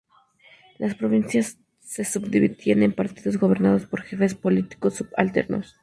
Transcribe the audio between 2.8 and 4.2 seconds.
en partidos, gobernados por